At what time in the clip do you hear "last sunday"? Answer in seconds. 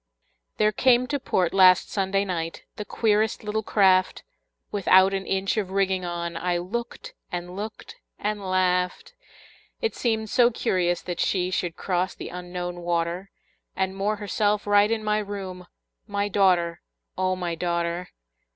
1.53-2.25